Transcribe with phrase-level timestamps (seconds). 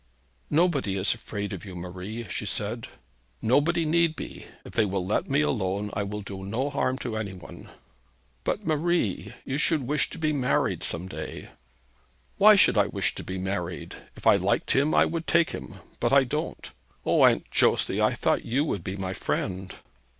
[0.49, 2.87] 'Nobody is afraid of you, Marie,' she said.
[3.39, 4.47] 'Nobody need be.
[4.65, 7.69] If they will let me alone, I will do no harm to any one.'
[8.43, 11.49] 'But, Marie, you would wish to be married some day.'
[12.37, 13.95] 'Why should I wish to be married?
[14.15, 16.71] If I liked him, I would take him, but I don't.
[17.05, 19.75] O, Aunt Josey, I thought you would be my friend!'